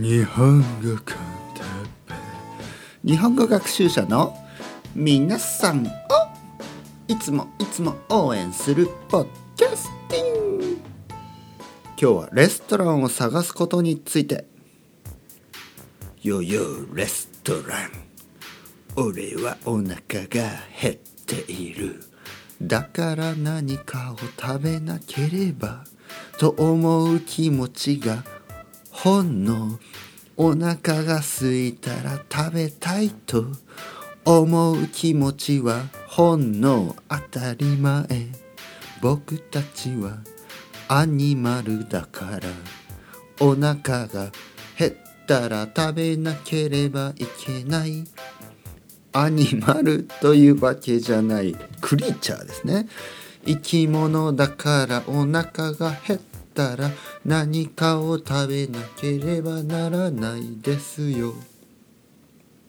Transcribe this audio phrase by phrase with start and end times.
[0.00, 0.98] 日本語コン
[1.54, 1.60] テ
[2.08, 2.14] ペ
[3.04, 4.36] 日本語学習者の
[4.92, 5.90] 皆さんを
[7.06, 10.78] いつもいつも応援するポッキャスティング。
[11.90, 14.46] 今日はレストランを探すことについて。
[16.24, 16.60] よよ
[16.92, 17.90] レストラン。
[18.96, 19.94] 俺はお腹
[20.26, 20.50] が
[20.82, 22.02] 減っている。
[22.60, 25.84] だから何かを食べなければ
[26.38, 28.24] と思う気持ちが
[29.04, 29.78] 本能
[30.34, 33.44] お腹が空いたら食べたいと
[34.24, 38.06] 思う気持ちは本能当たり前
[39.02, 40.20] 僕たちは
[40.88, 42.48] アニマルだから
[43.40, 44.32] お腹が
[44.78, 44.92] 減っ
[45.28, 48.04] たら食べなければいけない。
[49.12, 52.88] アニマルというわけじゃないクリーチャーですね。
[53.44, 56.33] 生き物だからお腹が減った。
[56.54, 56.90] たら
[57.24, 61.34] 何かを食べなければならないですよ。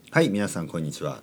[0.09, 1.21] はい皆さんこんにちは。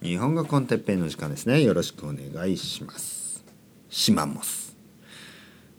[0.00, 1.62] 日本語コンテッペイの時間ですね。
[1.62, 3.44] よろしくお願いします。
[3.90, 4.76] シマンモス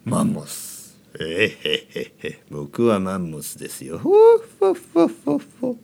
[0.03, 2.44] マンモスえへへへ。
[2.50, 3.97] 僕はマンモスですよ。
[4.00, 5.78] ほふふふふ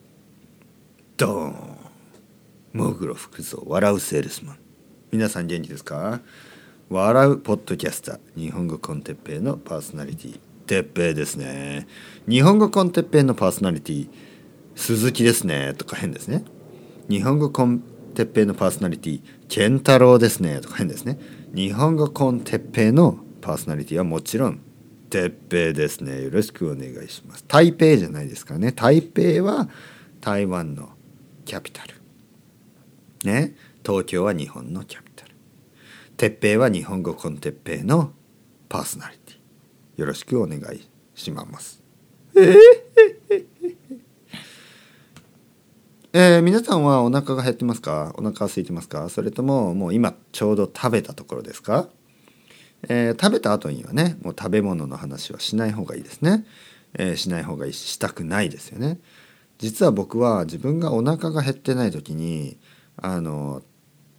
[1.16, 1.77] ドーン。
[2.73, 4.57] 喪黒福造笑うセールスマン。
[5.13, 6.19] 皆さん元気ですか？
[6.92, 11.88] 笑うポッドキャスター日本語 con Teppei のパーソナリティてっぺいですね。
[12.28, 14.09] 日本語 con Teppei のパーソナリティ
[14.75, 16.44] 鈴木ですねとか変ですね。
[17.08, 17.80] 日本語 con
[18.13, 21.17] Teppei のパーソナリティ健太郎ですねとか変ですね。
[21.56, 24.59] 日本語 con Teppei のパーソナリティはもちろん
[25.09, 26.22] てっぺいですね。
[26.22, 27.45] よろしくお願いします。
[27.47, 28.73] 台北じゃないですからね。
[28.73, 29.69] 台北は
[30.19, 30.89] 台湾の
[31.45, 31.94] キャピタル。
[33.23, 33.56] ね。
[33.81, 35.10] 東京は日本のキャピタル。
[36.22, 38.11] 鉄平は日本語コンテッペイの
[38.69, 40.02] パーソナリティ。
[40.02, 41.81] よろしくお願いします。
[46.13, 48.13] えー、皆さんはお腹が減ってますか？
[48.19, 49.09] お腹が空いてますか？
[49.09, 51.90] それとももう今ちょうど食べたところですか、
[52.88, 56.45] えー、食べた後にはねもう食べ物の話はしない方がいいですね、
[57.00, 59.00] えー、しない方がいいししたくないですよね。
[59.57, 62.59] 実は僕は自分がお腹が減ってない時に
[62.95, 63.63] あの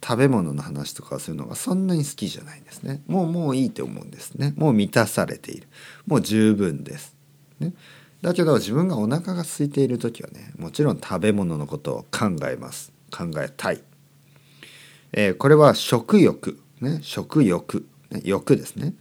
[0.03, 3.01] 食べ物の話とかするのがそんなに好きじゃないんですね。
[3.07, 4.53] もうもういいと思うんですね。
[4.57, 5.67] もう満たされている。
[6.05, 7.15] もう十分です、
[7.59, 7.73] ね、
[8.21, 12.91] だけど自分がお腹が空いている時はねもちろん食べ物のことを考えます。
[13.15, 13.81] 考えたい、
[15.13, 16.59] えー、これは食欲。
[16.81, 16.99] ね。
[17.01, 18.95] 食欲、ね、欲ですね、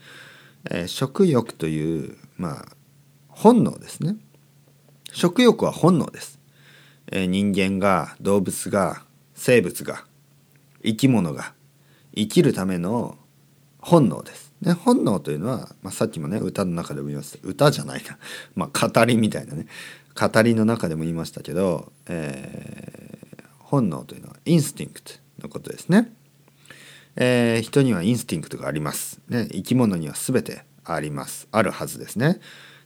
[0.70, 2.66] えー、食欲というまあ
[3.28, 4.16] 本能ですね。
[5.12, 6.38] 食欲は本能です、
[7.10, 9.02] えー、人間が動物が
[9.34, 10.04] 生物が
[10.84, 11.54] 生き物が
[12.15, 13.16] 生きるための
[13.78, 14.53] 本能です。
[14.62, 18.16] ね、本能というのは、まあ、さっきもね歌の中でも言いました歌じゃないな、
[18.54, 19.66] まあ、語りみたいなね
[20.15, 26.12] 語りの中でも言いましたけど、えー、本能というのはインスティンクトのことですね。
[27.16, 29.20] えー、人にはインスティンクトがあります。
[29.28, 31.49] ね、生き物には全てあります。
[31.50, 32.41] あるはずですね。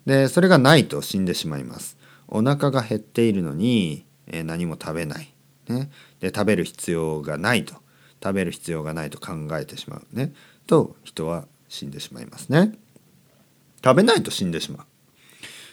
[0.06, 1.98] でそれがないと死んでしまいます。
[2.28, 5.32] お腹が減っているのに、えー、何も食べない。
[5.68, 5.90] ね、
[6.20, 7.74] で食べる必要がないと
[8.22, 10.32] 食べる必要がないと考えてしまうね。
[10.66, 12.72] と人は死んでしまいますね。
[13.84, 14.86] 食べないと死んでしまう、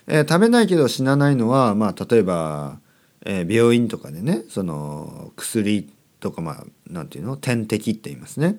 [0.07, 2.79] えー、食べないけど死なないのはまあ例えば、
[3.25, 5.89] えー、病院とかでねその薬
[6.19, 7.37] とかまあなんていうの？
[7.37, 8.57] 点滴って言いますね、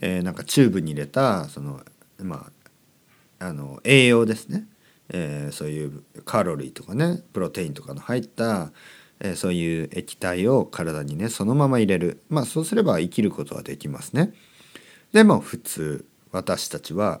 [0.00, 1.80] えー、なんかチューブに入れたその
[2.18, 2.50] ま
[3.38, 4.66] ああの栄養ですね、
[5.10, 8.72] えー、そういうカロリーとかねプロテインとかの入った
[9.20, 12.22] えそういう液体を体にねそのまま入れる。
[12.28, 14.32] まあそうすれば生きることはできますね。
[15.12, 17.20] でも普通私たちは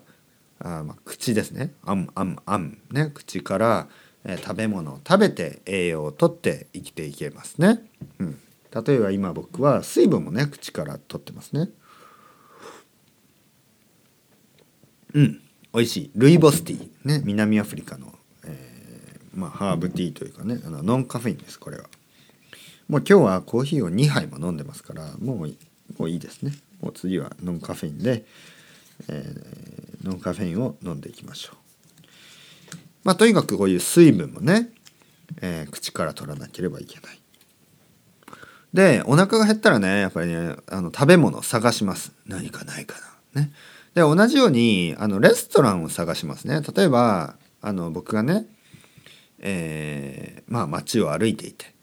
[0.58, 1.72] あ、まあ、口ですね。
[1.84, 3.10] あんあんあんね。
[3.14, 3.88] 口から、
[4.24, 7.82] え、食べ物を食べて栄養をとって生きていけますね、
[8.18, 8.40] うん、
[8.86, 11.68] 例えば今僕は水分もね口から取ってますね。
[15.12, 15.40] うん。
[15.72, 16.10] 美味しい。
[16.14, 17.22] ルイボスティーね。
[17.24, 18.14] 南アフリカの
[19.34, 21.84] まあ、ハーブティーというかねあのノンカフェインですこれは。
[22.88, 25.56] もう今日はコーヒーを2杯も飲んでますからもう
[25.98, 26.52] もういいですね。
[26.80, 28.24] もう次はノンカフェインで、
[29.08, 31.56] えー、ノンカフェインを飲んでいきましょう。
[33.04, 34.70] まあとにかくこういう水分もね、
[35.40, 37.18] えー、口から取らなければいけない。
[38.72, 42.12] でお腹が減ったらねやっぱりねあの食べ物を探します。
[42.26, 42.96] 何かないか
[43.34, 43.42] な。
[43.42, 43.52] ね。
[43.94, 46.60] で同じようにあのレストランを探しますね。
[46.74, 48.46] 例えばあの僕がね
[49.40, 51.74] えー、まあ街を歩いていて。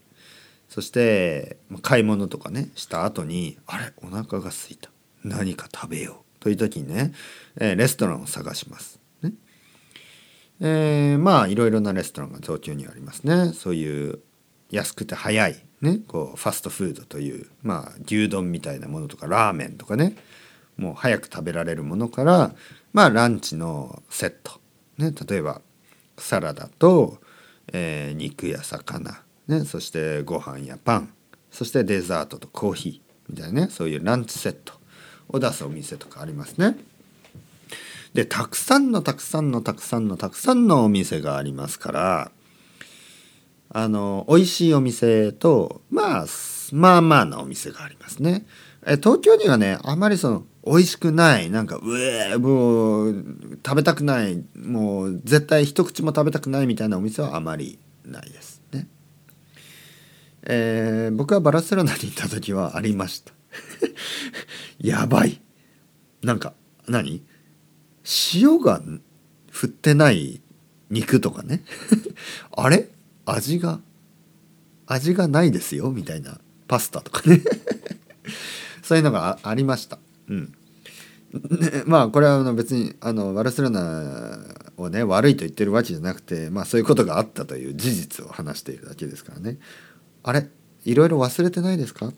[0.69, 4.89] そして買い物とかねした後にあれお腹が空いた。
[5.23, 6.39] 何か食べよう。
[6.39, 7.13] という時にね、
[7.59, 8.99] えー、レストランを探します。
[9.21, 9.33] ね。
[10.61, 13.53] えー、まあいろいろなレストランが東京にありますね。
[13.53, 14.19] そういう
[14.69, 20.15] 安くて早いねこうファストフードというまあ牛丼みたいなものとかラーメンとかね。
[20.77, 22.55] もう早く食べられるものから
[22.93, 24.59] まあランチのセット、
[24.97, 25.61] ね、例えば
[26.17, 27.19] サラダと、
[27.73, 31.13] えー、肉や魚、ね、そしてご飯やパン
[31.51, 34.73] そしてデザートとコーヒーみたいなねそういうランチセット
[35.29, 36.77] を出すお店とかありますね。
[38.13, 42.31] でたくさんのたくさんのたくさんのたくさんのお店がありますから
[43.69, 46.25] あの美味しいお店とまあ
[46.73, 48.45] まあまあなお店がありますね。
[48.85, 53.25] え東京にはねあまりその美味しくないなんかうえもう
[53.65, 58.87] 食べたくないもう絶対一口も食べたくないみたいなお店はあまりないですね。
[60.43, 63.33] えー、僕はバラセロナに行った時はありました。
[64.79, 65.41] やばい。
[66.21, 66.53] なんか
[66.87, 67.23] 何？
[68.33, 68.81] 塩が
[69.49, 70.41] 振ってない
[70.89, 71.63] 肉とかね
[72.55, 72.89] あれ？
[73.25, 73.79] 味が
[74.87, 77.41] 味がないですよみたいなパスタとかね
[78.83, 79.99] そういうのがありました。
[80.31, 80.53] うん、
[81.59, 84.39] ね、まあこれはあの別にあのバルセロナ
[84.77, 89.57] をね悪いと言ってるわけじゃなくて、まあ、そういうことがあったという事実を話しているだけですからね。
[90.23, 90.47] あれ？
[90.85, 92.11] いろいろ忘れてないですか？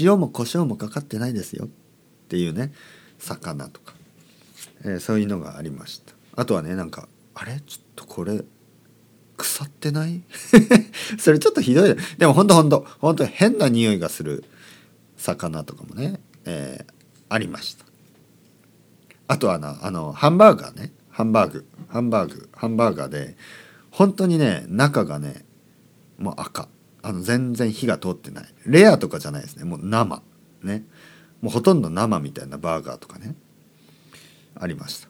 [0.00, 1.66] 塩も胡椒もかかってないですよ。
[1.66, 1.68] っ
[2.28, 2.72] ていうね
[3.18, 3.94] 魚とか。
[4.82, 6.14] えー、そういうのがありました。
[6.36, 7.60] あとはねなんかあれ？
[7.60, 8.40] ちょっとこれ
[9.36, 10.22] 腐ってない？
[11.18, 11.96] それちょっとひどい。
[12.18, 14.44] でもほんとほんとほんと変な匂いがする
[15.16, 16.92] 魚とかもね、えー、
[17.28, 17.84] ありました。
[19.28, 20.92] あとはなあのハンバーガーね。
[21.10, 21.66] ハンバーグ。
[21.88, 22.48] ハンバーグ。
[22.54, 23.36] ハンバーガーで
[23.90, 25.44] 本当にね中がね
[26.18, 26.68] もう赤。
[27.02, 28.44] あの全然火が通ってない。
[28.66, 29.64] レアとかじゃないですね。
[29.64, 30.22] もう生。
[30.62, 30.84] ね。
[31.40, 33.34] もうほとんど生みたいなバーガーとかね。
[34.54, 35.08] ありました。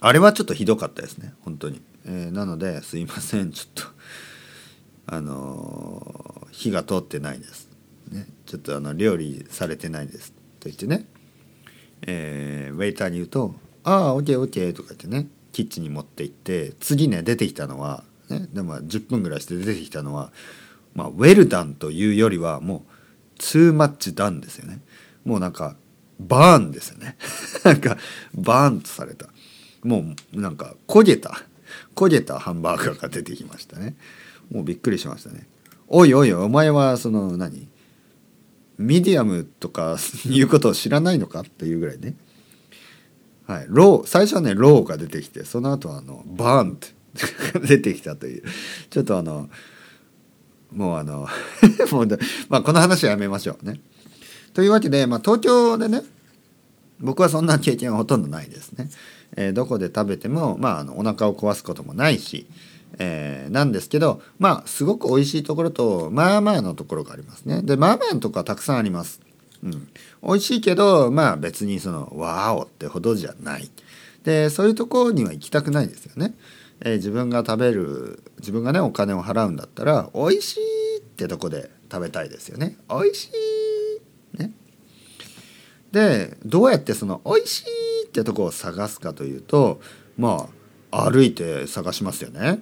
[0.00, 1.34] あれはちょっとひどかったですね。
[1.42, 3.52] 本当に、えー、なのですいません。
[3.52, 3.84] ちょっと
[5.06, 7.68] あのー、火が通ってないです、
[8.12, 11.06] ね、ちょっとあの料理されてないですと言ってね、
[12.02, 13.54] えー、ウェイターに言うと
[13.84, 20.32] 「ああオッケーオッケー」とか言ってねキッチンに持って行って次ね出てきたのは、ね、でも10分ぐらいして出てきたのは、
[20.94, 24.80] まあ、ウェルダンというよりはもう too much done ですよね。
[25.24, 25.76] もうなんか
[26.20, 27.16] バーンですよね。
[27.64, 27.98] なんか
[28.34, 29.28] バーンとされた。
[29.82, 31.42] もうなんか焦げた。
[31.94, 33.96] 焦げたハンバーガーが出てきましたね。
[34.50, 35.46] もうびっくりしましたね
[35.88, 37.68] おいおいお前はその何？
[38.82, 39.96] ミディアムとか
[40.26, 42.14] いうことを知らないのかっていうぐらいね。
[43.46, 43.66] はい。
[43.68, 46.88] raw 最初はね raw が出てきてその後はあのバーンって
[47.66, 48.42] 出てきたという。
[48.90, 49.48] ちょっとあの
[50.72, 51.28] もうあの
[51.92, 52.08] もう
[52.48, 53.80] まあこの話はやめましょうね。
[54.54, 56.02] というわけで、まあ、東京でね
[57.00, 58.90] 僕はそんな経験はほとんどないですね。
[59.36, 62.46] えー、どこで食べても、まあ、あのお腹を壊すこともないし、
[62.98, 67.62] えー、なんですけどまあすごく美味しいところとまあまあのところがありますね。
[67.62, 69.20] でまあまあのとこはたくさんあります。
[69.62, 69.88] うん、
[70.22, 73.70] 美味しいけどまあ別にそのワーオってほどじゃない。
[74.24, 76.34] でそういうところには行きたくないですよね。
[76.80, 82.76] えー、自分が食べる自分がねお金を払うんだったら美味しいってとこで食べたいですよね。
[82.88, 83.30] 美味し
[84.34, 84.52] いね。
[85.92, 87.64] でどうやってその美味し
[88.04, 89.80] いってとこを探すかというと
[90.18, 90.48] ま
[90.90, 92.60] あ歩いて探しますよね。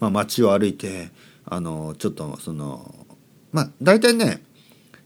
[0.00, 1.10] まあ、街を歩いて
[1.44, 2.94] あのちょっとその
[3.52, 4.42] まあ大体ね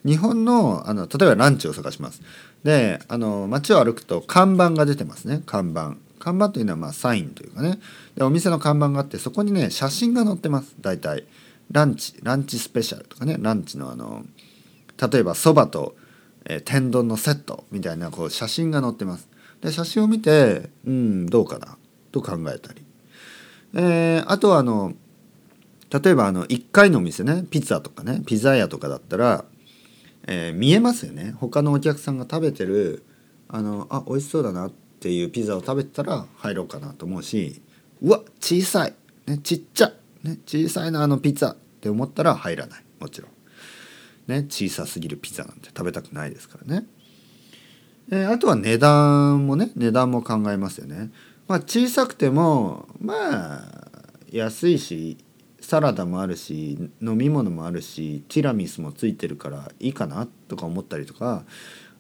[0.04, 2.22] 日本のあの例えばランチを探します。
[2.64, 5.42] であの街を歩くと看板が出てますね。
[5.46, 5.96] 看板。
[6.18, 7.78] 看板というのはまあサインというかね。
[8.16, 10.74] でお店の看板があってそこにね写真が載ってます。
[10.80, 11.24] 大体。
[11.70, 13.38] ランチランチスペシャルとかね。
[13.40, 14.24] ランチのあの
[15.10, 15.96] 例えばそばと、
[16.44, 19.26] えー、天丼のセットみたいなこう写真が載ってます。
[19.62, 21.78] で写真を見てうんどうかな？
[22.10, 22.81] と考えたり、
[23.74, 24.92] えー、あとはあの
[25.90, 29.44] 例えばあの1階のお店ねピザとかねピザ屋とかだったら、
[30.26, 33.04] えー、見えますよね他のお客さんが食べてる
[33.48, 37.60] あのあ美味しそうだなっていうピザを食べてたら入ろうかなと思うし
[38.00, 38.94] うわ小さい、
[39.26, 43.30] ね、ちっちゃ、ね、小さいなあのピザって思ったら入らないもちろん。
[44.28, 46.86] ね、小さすぎるピザなんて食べたくないですからね。
[48.10, 51.10] えー、あとは値段もね値段も考えますよね。
[51.48, 53.88] まあ、小さくてもまあ
[54.30, 55.18] 安いし
[55.60, 61.44] サラダもあるし飲み物もあるしティラミスもついてるからいいかなとか思ったりとか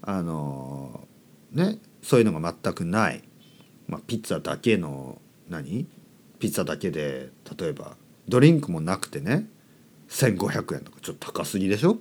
[0.00, 1.06] あの
[1.52, 3.22] ねそういうのが全くない、
[3.88, 5.86] まあ、ピッツァだけの何？
[6.38, 7.96] ピッツァだけで例えば
[8.26, 9.46] ドリンクもなくてね
[10.08, 11.98] 1,500円とかちょっと高すぎでしょ？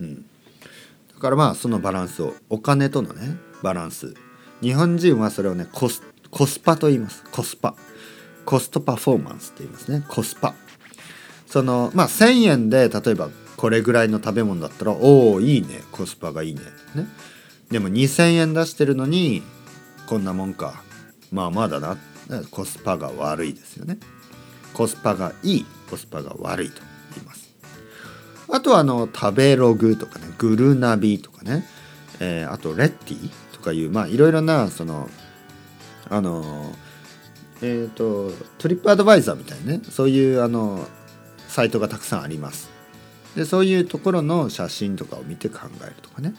[0.00, 4.14] うん、だからまあそのバランスをお金とのねバランス。
[4.60, 7.22] 日本人はそれをねコスコスパと言います。
[7.30, 7.74] コスパ。
[8.46, 10.02] コストパフォーマンスって言いますね。
[10.08, 10.54] コスパ。
[11.46, 15.82] そのまあ1,000円で例えばこれぐらいの食べ物だったらおおいいね。
[15.92, 16.62] コスパがいいね。
[16.94, 17.06] ね。
[17.70, 19.42] でも2,000円出してるのに
[20.06, 20.82] こんなもんか。
[21.30, 21.98] まあまあだな。
[22.50, 23.98] コスパが悪いですよね。
[24.72, 25.66] コスパがいい。
[25.90, 26.80] コスパが悪いと
[27.14, 27.54] 言います。
[28.50, 30.28] あとはあの食べログとかね。
[30.38, 31.66] グルナビとかね、
[32.20, 35.10] えー、あとレッティとかいうまあいろいろなその
[36.12, 36.74] あの
[37.62, 39.80] えっ、ー、とトリップアドバイザーみたいなね。
[39.90, 40.86] そういうあの
[41.48, 42.70] サイトがたくさんあります。
[43.34, 46.34] でそういうところの写真とかを見て考えるとかね。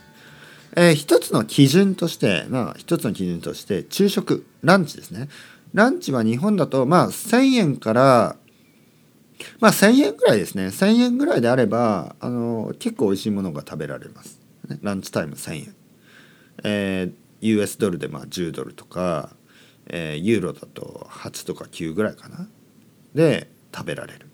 [0.76, 5.28] えー、一つの基準としてまあ一つの基準として昼食ランチですね。
[5.74, 8.36] ランチは日本だとまあ1,000円から
[9.60, 10.68] まあ1,000円ぐらいですね。
[10.68, 15.76] 1,000円ぐらいであればあの結構美味しいものが食べられます、ね、ランチタイム1,000円、
[16.64, 19.32] えー、US ドルでまあ10ドルとか、
[19.88, 22.48] えー、ユーロだと8とか9ぐらいかな。
[23.14, 24.28] で食べられる。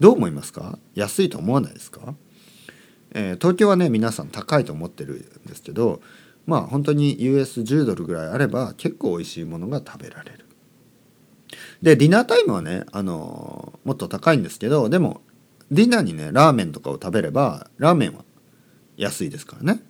[0.00, 0.78] どう思いますか？
[0.94, 2.14] 安いと思わないですか、
[3.12, 6.00] えー、東京はね皆さん高いと思ってるんですけど
[6.46, 10.46] まあ本当に US10 ドルぐらいあれば結構美味しいものが食べられる。
[11.82, 15.20] でディナータイムはねあのもっと高いんですけどでも
[15.70, 18.24] ディナーにねラーメンとかを食べればラーメンは
[18.96, 19.82] 安いですからね。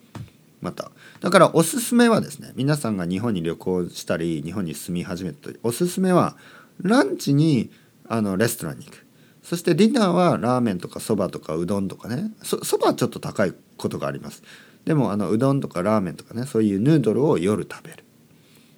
[0.63, 0.91] また。
[1.21, 6.37] だからおすすめはですね皆さんが日本に旅行したり日本に住み始めた時おすすめは
[6.81, 7.71] ランチに
[8.09, 9.07] あのレストランに行く。
[9.43, 12.31] そしてディナーはラーメンとかそばとかうどんとかね。
[12.43, 14.43] そばはちょっと高いことがあります。
[14.85, 18.05] でもあのうどんとかラーメンとかねそういうヌードルを夜食べる。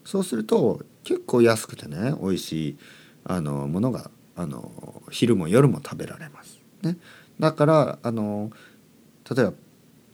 [0.05, 2.79] そうすると結構安くてね美味しい
[3.25, 6.59] あのものがあの昼も夜も食べられます。
[6.83, 6.97] ね、
[7.39, 8.51] だからあの
[9.31, 9.53] 例えば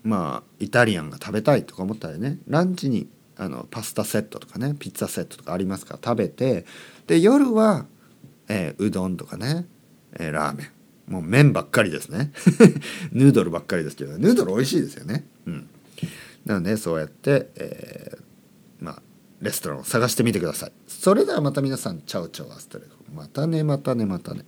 [0.02, 6.64] まあイタリアンが食べたいとか思ったらねランチにあのパスタセットとかねピッツァセットとかありますから食べて
[7.06, 7.86] で夜は、
[8.48, 9.66] えー、うどんとかね、
[10.18, 10.64] えー、ラーメ
[11.08, 12.32] ンもう麺ばっかりですね
[13.12, 15.26] ヌードルばっかりですけどヌードル美味しいですよね。
[15.46, 15.68] うん、
[16.44, 19.02] なのでそうやって、えー、まあ
[19.40, 20.72] レストランを探してみてください。
[20.86, 24.44] それではまた皆さんチャオチャオアストレまたねまたねまたね。